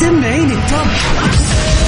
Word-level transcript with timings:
سمعيني 0.00 0.52
التوب. 0.52 1.87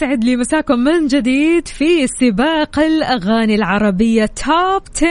هلا 0.00 0.06
ويسعد 0.06 0.24
لي 0.24 0.36
مساكم 0.36 0.78
من 0.78 1.06
جديد 1.06 1.68
في 1.68 2.06
سباق 2.06 2.78
الأغاني 2.78 3.54
العربية 3.54 4.26
توب 4.26 4.82
10 4.96 5.08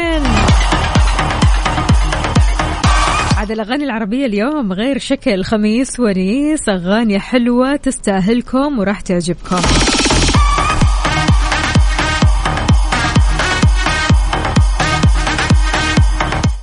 عاد 3.38 3.52
الأغاني 3.52 3.83
العربية 3.83 4.25
اليوم 4.25 4.73
غير 4.73 4.97
شكل 4.97 5.43
خميس 5.43 5.99
ونيس 5.99 6.69
أغاني 6.69 7.19
حلوة 7.19 7.75
تستاهلكم 7.75 8.80
وراح 8.80 9.02
تعجبكم. 9.02 9.61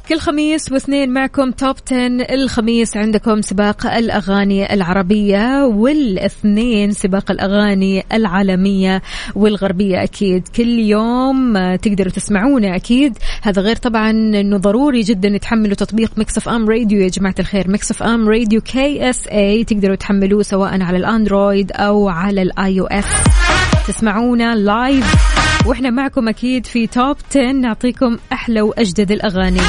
كل 0.09 0.19
خميس 0.19 0.73
واثنين 0.73 1.13
معكم 1.13 1.51
توب 1.51 1.77
10 1.87 1.97
الخميس 2.35 2.97
عندكم 2.97 3.43
سباق 3.43 3.87
الأغاني 3.87 4.75
العربية 4.75 5.65
والاثنين 5.65 6.93
سباق 6.93 7.31
الأغاني 7.31 8.05
العالمية 8.13 9.03
والغربية 9.35 10.03
أكيد. 10.03 10.49
كل 10.49 10.79
يوم 10.79 11.55
تقدروا 11.77 12.13
تسمعونا 12.13 12.77
أكيد. 12.77 13.19
هذا 13.43 13.63
غير 13.63 13.77
طبعا 13.77 14.11
أنه 14.11 14.57
ضروري 14.57 15.01
جدا 15.01 15.39
تحملوا 15.39 15.75
تطبيق 15.75 16.11
Mix 16.17 16.39
FM 16.39 16.69
راديو 16.69 17.01
يا 17.01 17.09
جماعة 17.09 17.35
الخير. 17.39 17.71
Mix 17.71 17.91
FM 17.91 18.29
Radio 18.29 18.61
KSA 18.61 19.65
تقدروا 19.65 19.97
تحملوه 19.97 20.43
سواء 20.43 20.83
على 20.83 20.97
الأندرويد 20.97 21.73
أو 21.73 22.09
على 22.09 22.43
ال 22.43 22.81
iOS. 22.81 23.05
تسمعونا 23.89 24.55
live 24.55 25.34
وإحنا 25.67 25.91
معكم 25.91 26.29
أكيد 26.29 26.67
في 26.67 26.87
top 26.87 27.17
10 27.31 27.53
نعطيكم 27.53 28.19
أحلى 28.33 28.61
وأجدد 28.61 29.11
الاغاني. 29.11 29.61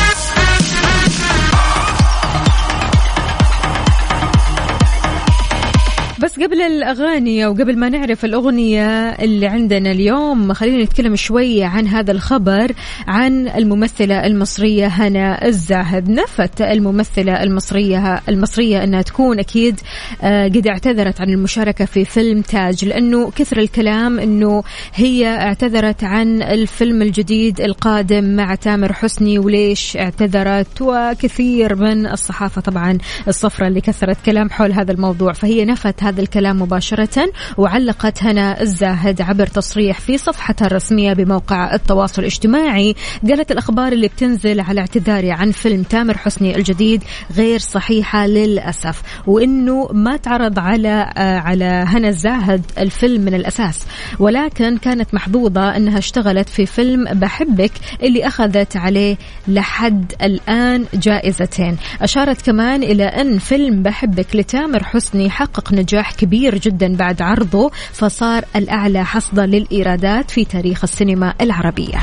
بس 6.36 6.41
قبل 6.41 6.61
الأغاني 6.61 7.45
أو 7.45 7.53
قبل 7.53 7.78
ما 7.78 7.89
نعرف 7.89 8.25
الأغنية 8.25 9.09
اللي 9.09 9.47
عندنا 9.47 9.91
اليوم 9.91 10.53
خلينا 10.53 10.83
نتكلم 10.83 11.16
شوي 11.16 11.64
عن 11.64 11.88
هذا 11.88 12.12
الخبر 12.12 12.72
عن 13.07 13.47
الممثلة 13.47 14.25
المصرية 14.25 14.88
هنا 14.88 15.47
الزاهد. 15.47 16.09
نفت 16.09 16.62
الممثلة 16.62 17.44
المصرية 17.44 18.22
المصرية 18.29 18.84
أنها 18.84 19.01
تكون 19.01 19.40
أكيد 19.40 19.79
آه، 20.22 20.47
قد 20.47 20.68
اعتذرت 20.68 21.22
عن 21.22 21.29
المشاركة 21.29 21.85
في 21.85 22.06
فيلم 22.06 22.41
تاج 22.41 22.85
لأنه 22.85 23.31
كثر 23.31 23.57
الكلام 23.57 24.19
أنه 24.19 24.63
هي 24.94 25.28
اعتذرت 25.28 26.03
عن 26.03 26.41
الفيلم 26.41 27.01
الجديد 27.01 27.62
القادم 27.62 28.35
مع 28.35 28.56
تامر 28.56 28.94
حسني 28.94 29.40
وليش 29.40 29.97
اعتذرت؟ 29.97 30.81
وكثير 30.81 31.75
من 31.75 32.07
الصحافة 32.07 32.62
طبعا 32.62 32.97
الصفرة 33.28 33.68
اللي 33.68 33.81
كثرت 33.81 34.18
كلام 34.25 34.50
حول 34.50 34.72
هذا 34.72 34.91
الموضوع 34.91 35.34
فهي 35.34 35.66
نفت 35.66 36.03
هذا 36.03 36.25
الكلام 36.25 36.62
مباشرة 36.62 37.31
وعلقت 37.58 38.24
هنا 38.24 38.62
الزاهد 38.62 39.22
عبر 39.22 39.47
تصريح 39.47 40.00
في 40.00 40.18
صفحتها 40.18 40.66
الرسمية 40.66 41.13
بموقع 41.13 41.74
التواصل 41.74 42.22
الاجتماعي. 42.22 42.96
قالت 43.30 43.52
الأخبار 43.52 43.91
اللي 43.91 44.08
بتنزل 44.08 44.59
على 44.59 44.81
اعتذاري 44.81 45.31
عن 45.31 45.52
فيلم 45.52 45.84
تامر 45.84 46.18
حسني 46.18 46.56
الجديد 46.56 47.03
غير 47.38 47.59
صحيحة 47.59 48.28
للأسف 48.28 49.02
وإنه 49.28 49.90
ما 49.91 50.18
تعرض 50.18 50.59
على 50.59 51.13
آه، 51.18 51.40
على 51.40 51.86
هنا 51.88 52.08
الزاهد 52.08 52.62
الفيلم 52.78 53.22
من 53.22 53.34
الأساس. 53.34 53.86
ولكن 54.19 54.78
كانت 54.78 55.13
محظوظة 55.13 55.75
أنها 55.78 55.97
اشتغلت 55.97 56.50
في 56.50 56.66
فيلم 56.66 57.03
بحبك 57.03 57.72
اللي 58.03 58.28
أخذت 58.28 58.78
عليه 58.78 59.18
لحد 59.47 60.13
الآن 60.24 60.86
جائزتين. 60.94 61.78
أشارت 62.02 62.42
كمان 62.46 62.84
إلى 62.84 63.03
أن 63.03 63.40
فيلم 63.40 63.84
بحبك 63.84 64.36
لتامر 64.36 64.84
حسني 64.84 65.30
حقق 65.30 65.74
نجاح 65.74 66.12
كبير 66.15 66.57
جدا 66.57 66.95
بعد 66.95 67.21
عرضه 67.21 67.71
فصار 67.93 68.45
الأعلى 68.55 69.05
حصدا 69.05 69.45
للإيرادات 69.45 70.31
في 70.31 70.45
تاريخ 70.45 70.83
السينما 70.83 71.33
العربية. 71.41 71.97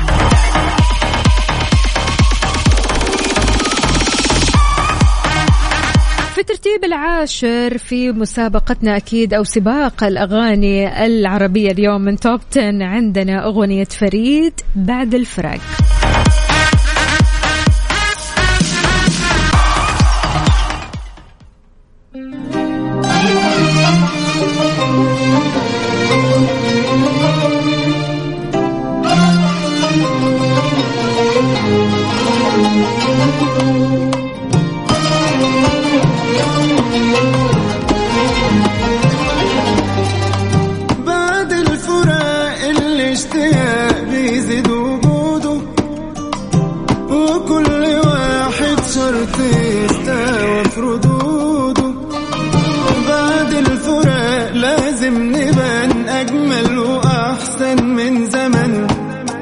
في 6.33 6.39
الترتيب 6.39 6.83
العاشر 6.83 7.77
في 7.77 8.11
مسابقتنا 8.11 8.97
أكيد 8.97 9.33
أو 9.33 9.43
سباق 9.43 10.03
الأغاني 10.03 11.05
العربية 11.05 11.71
اليوم 11.71 12.01
من 12.01 12.17
توب 12.17 12.39
10 12.51 12.83
عندنا 12.83 13.45
أغنية 13.45 13.83
فريد 13.83 14.53
بعد 14.75 15.15
الفراق. 15.15 15.59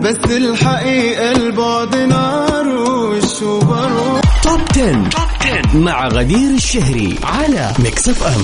بس 0.01 0.31
الحقيقة 0.31 1.31
البعد 1.31 1.95
نار 1.95 2.67
وش 2.67 3.41
وبروح 3.41 4.21
top 4.43 4.61
10. 4.71 5.77
مع 5.77 6.07
غدير 6.07 6.49
الشهري 6.55 7.15
على 7.23 7.73
Mix 7.79 8.09
FM 8.09 8.43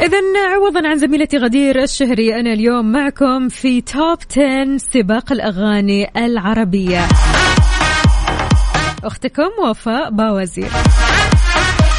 إذا 0.00 0.18
عوضا 0.54 0.88
عن 0.88 0.98
زميلتي 0.98 1.36
غدير 1.36 1.82
الشهري 1.82 2.40
أنا 2.40 2.52
اليوم 2.52 2.92
معكم 2.92 3.48
في 3.48 3.80
top 3.80 4.18
10 4.30 4.76
سباق 4.76 5.32
الأغاني 5.32 6.10
العربية. 6.16 7.08
أختكم 9.04 9.50
وفاء 9.64 10.10
باوزير. 10.10 10.70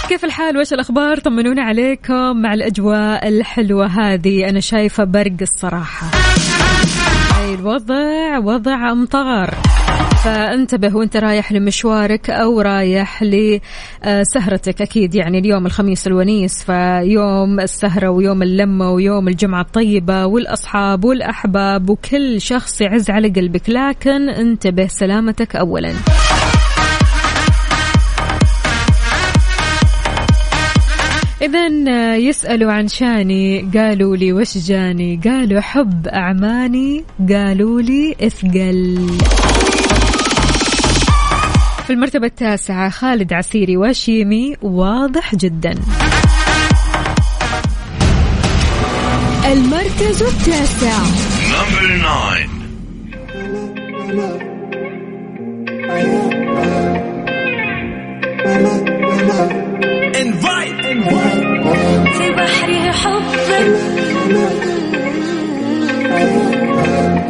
كيف 0.09 0.25
الحال؟ 0.25 0.57
وش 0.57 0.73
الأخبار؟ 0.73 1.19
طمنونا 1.19 1.61
عليكم 1.61 2.41
مع 2.41 2.53
الأجواء 2.53 3.27
الحلوة 3.27 3.85
هذه. 3.85 4.49
أنا 4.49 4.59
شايفة 4.59 5.03
برق 5.03 5.35
الصراحة. 5.41 6.07
أي 7.41 7.53
الوضع؟ 7.53 8.37
وضع 8.37 8.91
أمطار. 8.91 9.55
فانتبه 10.23 10.95
وانت 10.95 11.17
رايح 11.17 11.51
لمشوارك 11.51 12.29
أو 12.29 12.61
رايح 12.61 13.23
لسهرتك. 13.23 14.81
أكيد 14.81 15.15
يعني 15.15 15.39
اليوم 15.39 15.65
الخميس 15.65 16.07
الونيس 16.07 16.63
فيوم 16.63 17.59
السهرة 17.59 18.09
ويوم 18.09 18.43
اللمة 18.43 18.91
ويوم 18.91 19.27
الجمعة 19.27 19.61
الطيبة 19.61 20.25
والأصحاب 20.25 21.05
والأحباب 21.05 21.89
وكل 21.89 22.41
شخص 22.41 22.81
يعز 22.81 23.09
على 23.09 23.29
قلبك. 23.29 23.69
لكن 23.69 24.29
انتبه 24.29 24.87
سلامتك 24.87 25.55
اولا. 25.55 25.93
إذا 31.41 32.15
يسألوا 32.15 32.71
عن 32.71 32.87
شاني. 32.87 33.71
قالوا 33.77 34.17
لي 34.17 34.33
وش 34.33 34.57
جاني؟ 34.57 35.21
قالوا 35.23 35.61
حب 35.61 36.07
أعماني. 36.07 37.03
قالوا 37.29 37.81
لي 37.81 38.15
إثقل. 38.21 39.09
في 41.87 41.93
المرتبة 41.93 42.25
التاسعة 42.25 42.89
خالد 42.89 43.33
عسيري 43.33 43.77
وشيمي 43.77 44.55
واضح 44.61 45.35
جدا. 45.35 45.75
المركز 49.51 50.23
التاسع. 50.23 50.97
في 62.13 62.29
بحر 62.31 62.91
حبك 62.91 64.69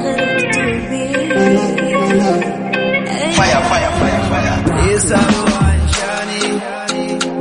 غرقت 0.04 0.80
بيه 0.90 1.30
يسألوا 4.92 5.50
عن 5.62 5.80
شاني 5.92 6.60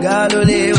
قالوا 0.08 0.44
لي 0.44 0.72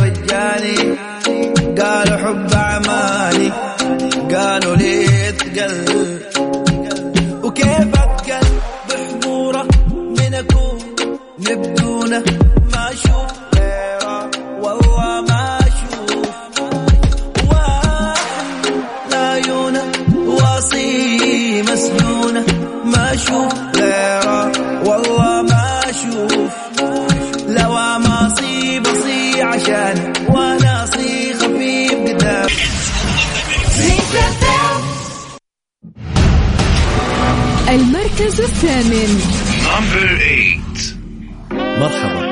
مرحبا. 41.79 42.23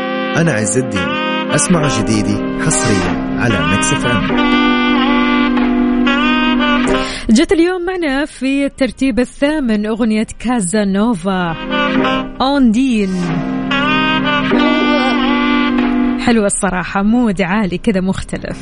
أنا 0.41 0.51
عز 0.51 0.77
الدين. 0.77 1.07
أسمع 1.51 1.87
جديدي 1.99 2.37
حصريا 2.65 3.37
على 3.39 3.67
Mix 3.67 3.93
FM. 3.93 4.27
جت 7.29 7.51
اليوم 7.51 7.85
معنا 7.85 8.25
في 8.25 8.65
الترتيب 8.65 9.19
الثامن 9.19 9.85
أغنية 9.85 10.27
كازا 10.39 10.85
نوفا 10.85 11.55
أوندين 12.41 13.09
حلوة 16.25 16.45
الصراحة. 16.45 17.03
mood 17.03 17.41
عالي 17.41 17.77
كذا 17.77 18.01
مختلف. 18.01 18.57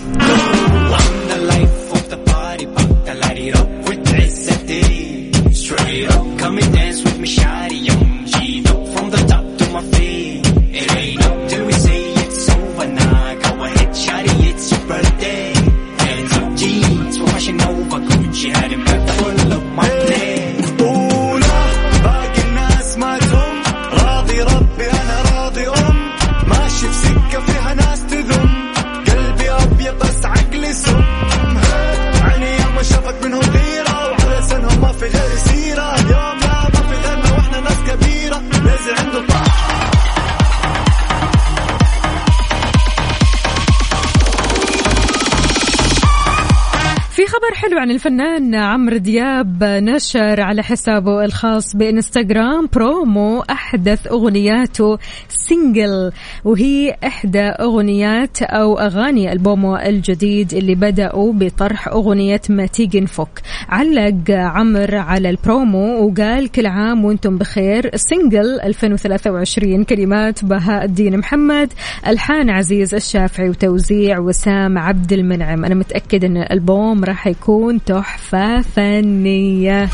عن 47.86 47.92
الفنان 47.92 48.56
عمرو 48.56 48.98
دياب 48.98 49.64
نشر 49.64 50.42
على 50.42 50.64
حسابه 50.64 51.26
الخاص 51.26 51.76
بإنستغرام 51.76 52.70
برومو 52.74 53.42
أحدث 53.42 54.08
أغنياته 54.08 54.98
single 55.30 56.12
وهي 56.46 56.96
إحدى 57.06 57.42
أغنيات 57.42 58.42
أو 58.42 58.80
أغاني 58.80 59.32
ألبومه 59.32 59.86
الجديد 59.86 60.54
اللي 60.54 60.76
بدأوا 60.76 61.34
بطرح 61.34 61.88
أغنية 61.88 62.42
ما 62.50 62.66
تيجي 62.66 63.02
نفك. 63.02 63.42
علق 63.70 64.32
عمرو 64.32 65.00
على 65.00 65.30
البرومو 65.30 66.08
وقال 66.08 66.52
كل 66.52 66.66
عام 66.66 67.06
وأنتم 67.06 67.38
بخير 67.38 67.92
single 67.96 68.60
2023 68.64 69.84
كلمات 69.84 70.46
بهاء 70.46 70.86
الدين 70.86 71.18
محمد 71.18 71.74
ألحان 72.08 72.50
عزيز 72.50 72.96
الشافعي 72.96 73.50
وتوزيع 73.50 74.20
وسام 74.20 74.78
عبد 74.78 75.14
المنعم. 75.14 75.66
أنا 75.66 75.76
متاكد 75.76 76.24
إن 76.24 76.38
الألبوم 76.38 77.04
راح 77.04 77.28
يكون 77.28 77.75
تحفة 77.78 78.62
فنية. 78.62 79.90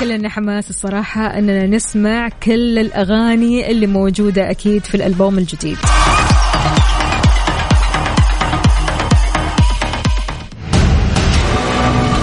كلنا 0.00 0.28
حماس 0.28 0.70
الصراحة 0.70 1.26
أننا 1.38 1.66
نسمع 1.66 2.28
كل 2.42 2.78
الأغاني 2.78 3.70
اللي 3.70 3.86
موجودة 3.86 4.50
أكيد 4.50 4.84
في 4.84 4.94
الألبوم 4.94 5.38
الجديد. 5.38 5.78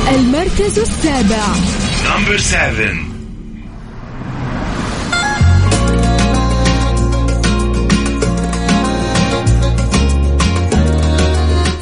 المركز 0.09 0.79
السابع. 0.79 1.45
Number 2.05 2.37
seven. 2.37 3.14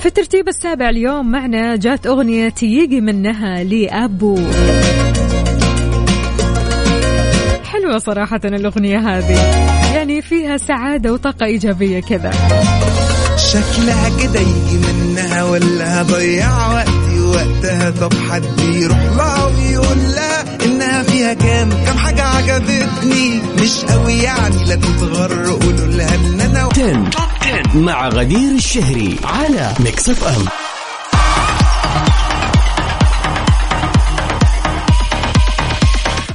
في 0.03 0.09
الترتيب 0.09 0.47
السابع 0.47 0.89
اليوم 0.89 1.31
معنا 1.31 1.75
جات 1.75 2.07
أغنية 2.07 2.53
يجي 2.61 3.01
منها 3.01 3.63
لأبو. 3.63 4.39
حلوة 7.63 7.97
صراحة 7.97 8.39
الأغنية 8.45 8.97
هذه. 8.97 9.39
يعني 9.95 10.21
فيها 10.21 10.57
سعادة 10.57 11.13
وطاقة 11.13 11.45
إيجابية 11.45 11.99
كذا. 11.99 12.31
شكلها 13.37 14.09
كده 14.23 14.39
يجي 14.39 14.77
منها 14.77 15.43
ولا 15.43 16.01
هضيع 16.01 16.73
وقتي 16.73 17.19
وقتها 17.19 17.89
طب 17.89 18.13
حد 18.13 18.59
يروح 18.59 19.03
لها 19.17 19.45
ويقول 19.45 19.97
لها 19.97 20.22
عجبتني. 22.43 23.41
مش 23.61 23.85
قوي 23.85 24.13
يعني 24.13 24.65
لا 24.65 24.75
تتغر 24.75 25.45
قولوا 25.45 25.87
لها 25.87 26.15
إن 26.15 26.41
أنا 26.41 26.59
10 26.59 27.77
مع 27.79 28.09
غدير 28.09 28.51
الشهري 28.51 29.15
على 29.23 29.73
Mix 29.79 30.09
FM 30.09 30.45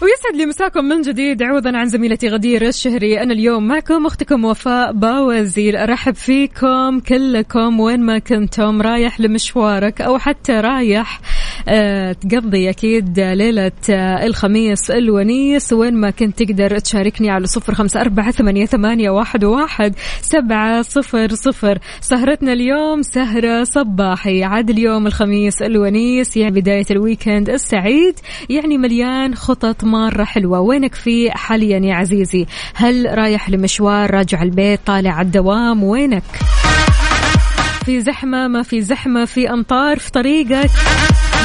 ويسعد 0.02 0.36
لي 0.36 0.46
مساكم 0.46 0.84
من 0.84 1.02
جديد 1.02 1.42
عوضا 1.42 1.76
عن 1.76 1.88
زميلتي 1.88 2.28
غدير 2.28 2.68
الشهري. 2.68 3.22
أنا 3.22 3.32
اليوم 3.32 3.68
معكم 3.68 4.06
أختكم 4.06 4.44
وفاء 4.44 4.92
باوزير. 4.92 5.76
أرحب 5.76 6.14
فيكم 6.14 7.00
كلكم 7.00 7.80
وين 7.80 8.00
ما 8.00 8.18
كنتم 8.18 8.82
رايح 8.82 9.20
لمشوارك 9.20 10.00
أو 10.00 10.18
حتى 10.18 10.52
رايح 10.52 11.20
آه 11.20 11.22
تقضي 12.12 12.70
أكيد 12.70 13.20
ليلة 13.20 13.72
آه 13.90 14.26
الخميس 14.26 14.90
الونيس. 14.90 15.72
وين 15.72 15.94
ما 15.94 16.10
كنت 16.10 16.42
تقدر 16.42 16.78
تشاركني 16.78 17.30
على 17.30 17.46
صفر 17.46 17.74
خمسة 17.74 18.00
أربعة 18.00 18.30
ثمانية, 18.30 18.66
ثمانية 18.66 19.10
واحد, 19.10 19.44
واحد 19.44 19.94
سبعة 20.20 20.82
صفر 20.82 21.34
صفر. 21.34 21.78
سهرتنا 22.00 22.52
اليوم 22.52 23.02
سهرة 23.02 23.64
صباحي. 23.64 24.44
عاد 24.44 24.70
اليوم 24.70 25.06
الخميس 25.06 25.62
الونيس 25.62 26.36
يعني 26.36 26.60
بداية 26.60 26.86
ال 26.90 26.98
weekend 26.98 27.50
السعيد. 27.50 28.14
يعني 28.50 28.78
مليان 28.78 29.34
خطط 29.34 29.84
مرة 29.84 30.24
حلوة. 30.24 30.60
وينك 30.60 30.94
في 30.94 31.30
حاليا 31.30 31.78
يا 31.78 31.94
عزيزي؟ 31.94 32.46
هل 32.74 33.18
رايح 33.18 33.50
لمشوار 33.50 34.10
راجع 34.10 34.42
البيت 34.42 34.80
طالع 34.86 35.20
الدوام؟ 35.20 35.84
وينك؟ 35.84 36.22
في 37.84 38.00
زحمة 38.00 38.48
ما 38.48 38.62
في 38.62 38.82
زحمة 38.82 39.24
في 39.24 39.50
أمطار 39.50 39.98
في 39.98 40.10
طريقك. 40.10 40.70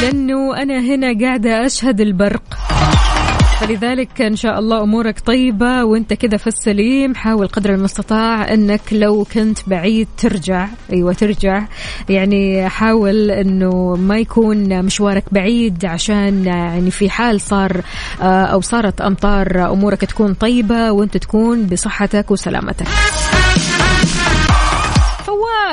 لأنه 0.01 0.57
أنا 0.57 0.79
هنا 0.79 1.19
قاعدة 1.21 1.65
أشهد 1.65 2.01
البرق. 2.01 2.57
فلذلك 3.59 4.21
إن 4.21 4.35
شاء 4.35 4.59
الله 4.59 4.83
أمورك 4.83 5.19
طيبة 5.19 5.83
وأنت 5.83 6.13
كذا 6.13 6.37
في 6.37 6.47
السليم. 6.47 7.15
حاول 7.15 7.47
قدر 7.47 7.73
المستطاع 7.73 8.53
إنك 8.53 8.81
لو 8.91 9.25
كنت 9.33 9.59
بعيد 9.67 10.07
ترجع. 10.17 10.67
أيوه 10.93 11.13
ترجع. 11.13 11.63
يعني 12.09 12.69
حاول 12.69 13.31
إنه 13.31 13.95
ما 13.95 14.17
يكون 14.17 14.85
مشوارك 14.85 15.23
بعيد 15.31 15.85
عشان 15.85 16.45
يعني 16.45 16.91
في 16.91 17.09
حال 17.09 17.41
صار 17.41 17.81
آه، 18.21 18.45
أو 18.45 18.61
صارت 18.61 19.01
أمطار 19.01 19.71
أمورك 19.71 20.05
تكون 20.05 20.33
طيبة 20.33 20.91
وأنت 20.91 21.17
تكون 21.17 21.65
بصحتك 21.65 22.31
وسلامتك. 22.31 22.87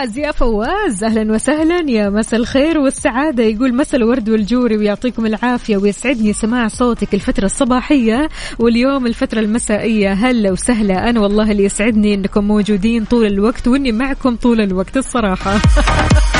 فواز 0.00 0.18
يا 0.18 0.32
فواز. 0.32 1.04
أهلا 1.04 1.32
وسهلا. 1.32 1.90
يا 1.90 2.10
مساء 2.10 2.40
الخير 2.40 2.78
والسعادة. 2.78 3.42
يقول 3.42 3.74
مساء 3.74 4.00
الورد 4.00 4.28
والجوري 4.28 4.76
ويعطيكم 4.76 5.26
العافية 5.26 5.76
ويسعدني 5.76 6.32
سماع 6.32 6.68
صوتك 6.68 7.14
الفترة 7.14 7.44
الصباحية 7.44 8.28
واليوم 8.58 9.06
الفترة 9.06 9.40
المسائية. 9.40 10.12
هلا 10.12 10.52
وسهلا. 10.52 11.10
أنا 11.10 11.20
والله 11.20 11.50
اللي 11.50 11.64
يسعدني 11.64 12.14
إنكم 12.14 12.44
موجودين 12.44 13.04
طول 13.04 13.26
الوقت 13.26 13.68
وإني 13.68 13.92
معكم 13.92 14.36
طول 14.36 14.60
الوقت 14.60 14.96
الصراحة. 14.96 15.60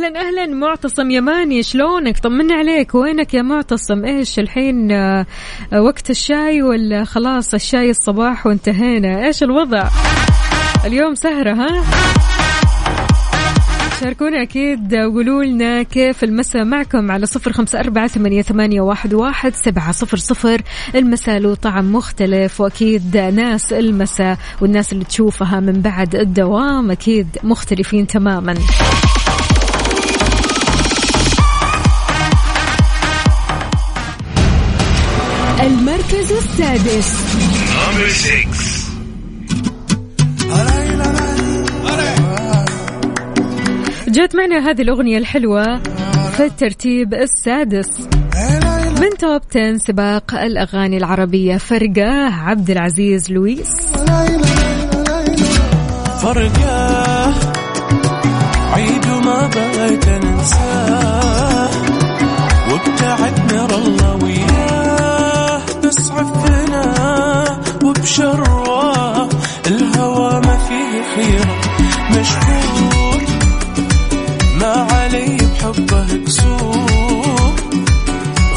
أهلا 0.00 0.20
أهلا. 0.20 0.46
معتصم 0.46 1.10
يماني 1.10 1.62
شلونك؟ 1.62 2.18
طمنا 2.18 2.54
عليك. 2.54 2.94
وينك 2.94 3.34
يا 3.34 3.42
معتصم؟ 3.42 4.04
إيش 4.04 4.38
الحين 4.38 4.92
آه، 4.92 5.26
وقت 5.72 6.10
الشاي 6.10 6.62
ولا 6.62 7.04
خلاص 7.04 7.54
الشاي 7.54 7.90
الصباح 7.90 8.46
وانتهينا؟ 8.46 9.26
إيش 9.26 9.42
الوضع؟ 9.42 9.88
اليوم 10.84 11.14
سهرة 11.14 11.52
ها؟ 11.52 11.84
شاركونا 14.00 14.42
أكيد 14.42 14.94
وقولوا 14.94 15.44
لنا 15.44 15.82
كيف 15.82 16.24
المساء. 16.24 16.64
معكم 16.64 17.10
على 17.10 17.26
صفر 17.26 17.52
خمسة 17.52 17.80
أربعة 17.80 18.06
ثمانية, 18.06 18.80
واحد 19.12 19.54
سبعة 19.54 19.92
صفر 19.92 20.16
صفر. 20.16 20.62
المساء 20.94 21.38
له 21.38 21.54
طعم 21.54 21.92
مختلف 21.92 22.60
وأكيد 22.60 23.16
ناس 23.16 23.72
المساء 23.72 24.38
والناس 24.60 24.92
اللي 24.92 25.04
تشوفها 25.04 25.60
من 25.60 25.80
بعد 25.80 26.14
الدوام 26.14 26.90
أكيد 26.90 27.26
مختلفين 27.42 28.06
تماما. 28.06 28.54
المركز 35.62 36.32
السادس. 36.32 37.14
جات 44.08 44.36
معنا 44.36 44.70
هذه 44.70 44.82
الأغنية 44.82 45.18
الحلوة 45.18 45.82
في 46.36 46.44
الترتيب 46.44 47.14
السادس. 47.14 48.00
من 49.00 49.10
توب 49.18 49.40
10 49.56 49.76
سباق 49.76 50.34
الأغاني 50.34 50.96
العربية 50.96 51.56
فرقة 51.56 52.10
عبد 52.34 52.70
العزيز 52.70 53.30
لويس. 53.30 53.70
فرقة 56.22 57.34
عيد 58.72 59.06
وما 59.06 59.50
بغيت 59.54 60.08
ننساه 60.08 61.70
وابتعد 62.70 63.52
نرى 63.52 63.74
الله 63.74 64.14
وياه 64.24 64.69
بس 66.00 66.10
عفنا 66.10 67.60
وبشرواه 67.84 69.28
الهوى 69.66 70.40
ما 70.40 70.56
فيه 70.56 71.02
خيره 71.14 71.60
مشكور 72.10 73.22
ما 74.60 74.86
علي 74.92 75.36
بحبه 75.36 76.24
كسور 76.24 77.54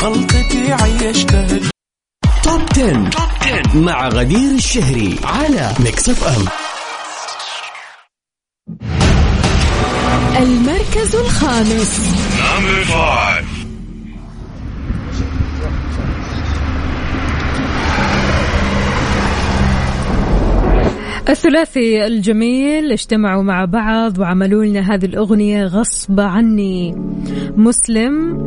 غلطتي 0.01 0.73
عيشتها 0.73 1.59
توب 2.43 2.61
10. 2.71 3.77
مع 3.77 4.07
غدير 4.07 4.51
الشهري 4.51 5.19
على 5.23 5.73
ميكس 5.79 6.09
اف 6.09 6.23
ام 6.23 6.45
المركز 10.37 11.15
الخامس. 11.15 11.99
الثلاثي 21.29 22.05
الجميل 22.05 22.91
اجتمعوا 22.91 23.43
مع 23.43 23.65
بعض 23.65 24.19
وعملوا 24.19 24.65
لنا 24.65 24.93
هذه 24.93 25.05
الأغنية 25.05 25.65
غصب 25.65 26.19
عني. 26.19 26.95
مسلم 27.57 28.37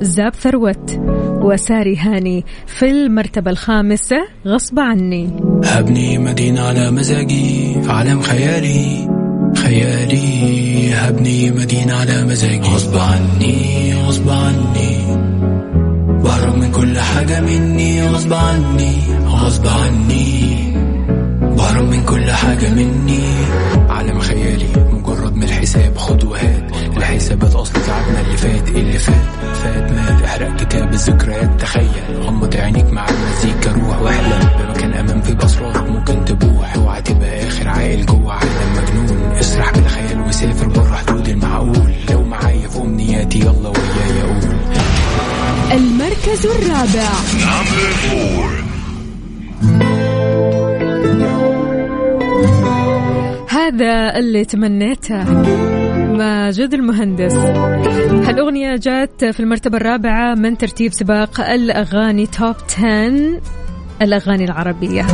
زاب 0.00 0.34
ثروت 0.34 1.00
وساري 1.42 1.96
هاني 1.96 2.44
في 2.66 2.90
المرتبة 2.90 3.50
الخامسة 3.50 4.16
غصب 4.46 4.80
عني. 4.80 5.30
هبني 5.64 6.18
مدينة 6.18 6.60
على 6.60 6.90
مزاجي 6.90 7.82
في 7.82 7.92
عالم 7.92 8.20
خيالي 8.20 9.08
خيالي. 9.56 10.94
هبني 10.94 11.50
مدينة 11.50 11.94
على 11.94 12.24
مزاجي. 12.24 12.68
غصب 12.68 12.96
عني. 12.96 13.94
غصب 14.06 14.30
عني. 14.30 15.16
بهرب 16.22 16.56
من 16.56 16.70
كل 16.70 16.98
حاجة 16.98 17.40
مني 17.40 18.08
غصب 18.08 18.32
عني. 18.32 18.96
غصب 19.26 19.66
عني. 19.66 20.63
بهرب 21.56 21.88
من 21.88 22.04
كل 22.04 22.30
حاجة 22.30 22.68
مني. 22.70 23.24
عالم 23.88 24.20
خيالي 24.20 24.68
مجرد 24.90 25.36
من 25.36 25.42
الحساب 25.42 25.96
خد 25.98 26.24
وهات. 26.24 26.70
الحسابات 26.96 27.54
أصل 27.54 27.72
تعبنا 27.72 28.20
اللي 28.20 28.36
فات 28.36 28.68
اللي 28.68 28.98
فات. 28.98 29.54
فات 29.62 29.92
مات 29.92 30.22
احرق 30.22 30.56
كتاب 30.56 30.92
الذكريات. 30.92 31.60
تخيل 31.60 32.20
غمض 32.22 32.56
عينيك 32.56 32.92
مع 32.92 33.06
المزيكا 33.08 33.72
روح 33.72 34.02
واحلم. 34.02 34.48
بمكان 34.58 34.92
أمان 34.92 35.22
في 35.22 35.34
بأسرار 35.34 35.90
ممكن 35.90 36.24
تبوح. 36.24 36.74
اوعى 36.74 37.02
تبقى 37.02 37.48
آخر 37.48 37.68
عاقل 37.68 38.06
جوه 38.06 38.32
عالم 38.32 38.76
مجنون. 38.76 39.32
اسرح 39.32 39.70
بالخيال 39.70 40.20
وسافر 40.20 40.66
بره 40.66 40.96
حدود 41.06 41.28
المعقول. 41.28 41.94
لو 42.10 42.22
معايا 42.22 42.68
في 42.68 42.78
أمنياتي 42.78 43.38
يلا 43.38 43.68
وياي 43.68 44.22
أقول. 44.22 44.56
المركز 45.72 46.46
الرابع. 46.46 47.10
هذا 53.74 54.18
اللي 54.18 54.44
تمنيته 54.44 55.24
ماجد 56.12 56.74
المهندس. 56.74 57.34
هالأغنية 58.28 58.76
جات 58.76 59.24
في 59.24 59.40
المرتبة 59.40 59.76
الرابعة 59.76 60.34
من 60.34 60.58
ترتيب 60.58 60.92
سباق 60.92 61.40
الأغاني 61.40 62.26
توب 62.26 62.54
10 62.78 63.40
الأغاني 64.02 64.44
العربية. 64.44 65.06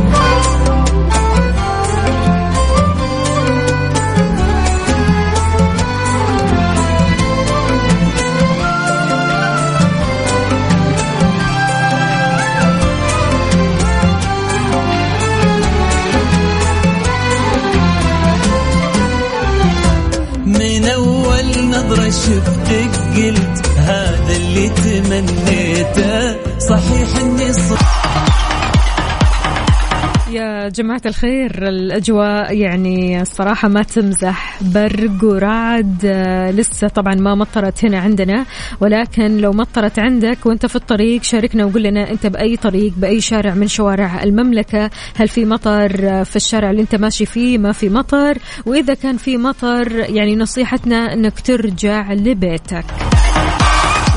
جماعة 30.81 31.01
الخير 31.05 31.67
الأجواء 31.67 32.57
يعني 32.57 33.21
الصراحة 33.21 33.67
ما 33.67 33.83
تمزح 33.83 34.63
برق 34.63 35.23
ورعد 35.23 36.01
آه، 36.05 36.51
لسه 36.51 36.87
طبعا 36.87 37.15
ما 37.15 37.35
مطرت 37.35 37.85
هنا 37.85 37.99
عندنا 37.99 38.45
ولكن 38.79 39.37
لو 39.37 39.51
مطرت 39.51 39.99
عندك 39.99 40.45
وأنت 40.45 40.65
في 40.65 40.75
الطريق 40.75 41.23
شاركنا 41.23 41.65
وقول 41.65 41.83
لنا 41.83 42.11
أنت 42.11 42.27
بأي 42.27 42.57
طريق 42.57 42.93
بأي 42.97 43.21
شارع 43.21 43.53
من 43.53 43.67
شوارع 43.67 44.23
المملكة 44.23 44.89
هل 45.15 45.27
في 45.27 45.45
مطر 45.45 46.09
آه، 46.09 46.23
في 46.23 46.35
الشارع 46.35 46.71
اللي 46.71 46.81
أنت 46.81 46.95
ماشي 46.95 47.25
فيه 47.25 47.57
ما 47.57 47.71
في 47.71 47.89
مطر 47.89 48.37
وإذا 48.65 48.93
كان 48.93 49.17
في 49.17 49.37
مطر 49.37 49.91
يعني 49.91 50.35
نصيحتنا 50.35 51.13
إنك 51.13 51.39
ترجع 51.39 52.13
لبيتك. 52.13 52.85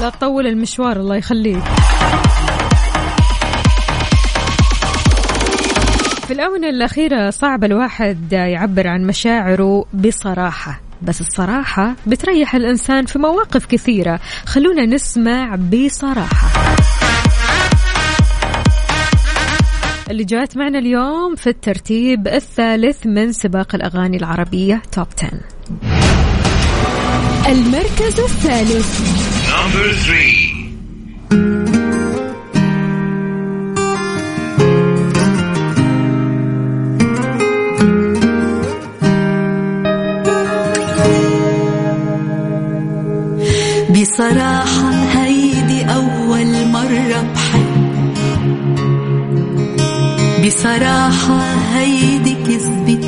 لا 0.00 0.10
تطول 0.10 0.46
المشوار 0.46 0.96
الله 0.96 1.16
يخليك. 1.16 1.62
في 6.34 6.40
الآونة 6.40 6.68
الأخيرة 6.68 7.30
صعب 7.30 7.64
الواحد 7.64 8.32
يعبر 8.32 8.88
عن 8.88 9.06
مشاعره 9.06 9.84
بصراحة 9.94 10.80
بس 11.02 11.20
الصراحة 11.20 11.96
بتريح 12.06 12.54
الإنسان 12.54 13.06
في 13.06 13.18
مواقف 13.18 13.66
كثيرة. 13.66 14.20
خلونا 14.46 14.86
نسمع 14.86 15.56
بصراحة. 15.56 16.48
اللي 20.10 20.24
جات 20.24 20.56
معنا 20.56 20.78
اليوم 20.78 21.34
في 21.36 21.46
الترتيب 21.46 22.28
الثالث 22.28 23.06
من 23.06 23.32
سباق 23.32 23.74
الأغاني 23.74 24.16
العربية 24.16 24.82
توب 24.92 25.06
10 25.18 25.40
المركز 27.48 28.20
الثالث. 28.20 29.00
بصراحة 44.04 44.90
هيدي 44.92 45.84
أول 45.84 46.66
مرة 46.68 47.24
بحب. 47.34 48.14
بصراحة 50.46 51.40
هيدي 51.74 52.34
كذبة 52.34 53.03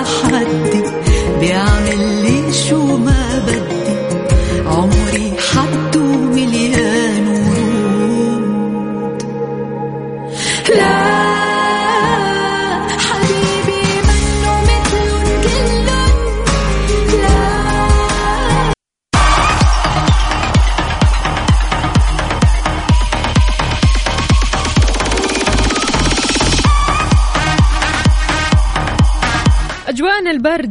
يبقى 0.00 0.71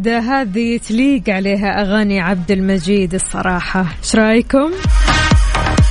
الباردة 0.01 0.19
هذه 0.19 0.77
تليق 0.77 1.29
عليها 1.29 1.81
أغاني 1.81 2.19
عبد 2.19 2.51
المجيد 2.51 3.13
الصراحة. 3.13 3.85
إيش 4.03 4.15
رأيكم؟ 4.15 4.71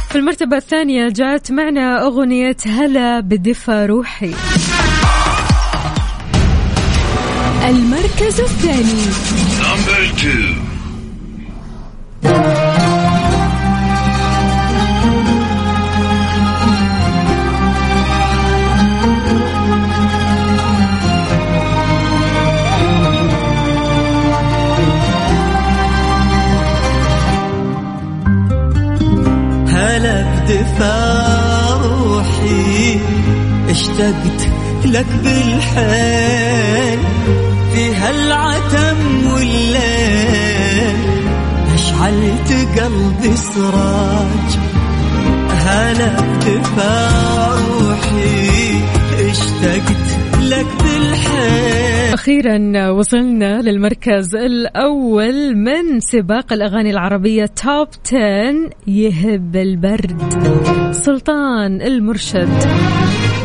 في 0.09 0.17
المرتبة 0.19 0.57
الثانية 0.57 1.09
جاءت 1.09 1.53
معنا 1.53 2.03
أغنية 2.03 2.57
هلا 2.67 3.21
بدفى 3.21 3.87
روحي. 3.87 4.35
المركز 7.69 8.41
الثاني. 8.41 9.01
اشتقت 33.91 34.49
لك 34.85 35.07
بالحيل 35.25 36.99
في 37.75 37.95
هالعتم 37.95 39.27
والليل. 39.35 40.97
أشعلت 41.75 42.51
قلبي 42.81 43.37
سراج 43.37 44.51
هلا 45.65 46.13
بدفا 46.21 47.11
روحي 47.57 48.50
أخيرا 52.15 52.91
وصلنا 52.91 53.63
للمركز 53.63 54.35
الأول 54.37 55.57
من 55.57 56.01
سباق 56.01 56.53
الأغاني 56.53 56.91
العربية 56.91 57.47
توب 57.47 57.89
10 58.07 58.71
يهب 58.87 59.57
البرد. 59.57 60.23
سلطان 60.93 61.83
المرشد. 61.83 62.49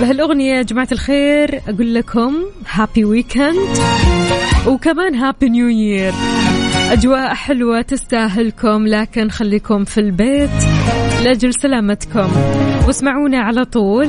بهالأغنية 0.02 0.54
يا 0.54 0.62
جماعة 0.62 0.88
الخير 0.92 1.62
أقول 1.70 1.94
لكم 1.96 2.36
happy 2.72 3.06
weekend 3.06 3.78
وكمان 4.68 5.16
happy 5.16 5.50
new 5.50 5.68
year 5.68 6.14
أجواء 6.92 7.34
حلوة 7.34 7.82
تستاهلكم 7.82 8.88
لكن 8.88 9.30
خليكم 9.30 9.84
في 9.84 10.00
البيت 10.00 10.50
لأجل 11.24 11.54
سلامتكم. 11.54 12.32
واسمعونا 12.88 13.40
على 13.40 13.66
طول. 13.66 14.08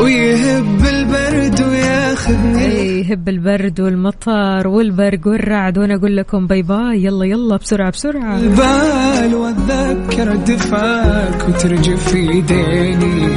ويهب 0.00 0.86
البرد 0.86 1.60
وياخذني. 1.62 3.00
يهب 3.00 3.28
البرد 3.28 3.80
والمطر 3.80 4.68
والبرق 4.68 5.26
والرعد 5.26 5.78
وأنا 5.78 5.94
أقول 5.94 6.16
لكم 6.16 6.46
bye 6.46 6.62
bye 6.62 7.04
يلا 7.04 7.24
يلا 7.24 7.56
بسرعة 7.56 7.90
بسرعة. 7.90 8.38
البال 8.38 9.34
واتذكر 9.34 10.36
دفاك 10.36 11.48
وترجف 11.48 12.08
في 12.08 12.18
ايديني 12.18 13.32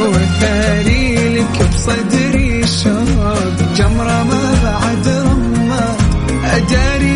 والثاني 0.00 1.28
لك 1.38 1.68
بصدري 1.68 2.66
شوق 2.66 3.74
جمرة 3.76 4.22
ما 4.24 4.54
بعد 4.64 5.08
رمة 5.08 5.96
اداري 6.44 7.15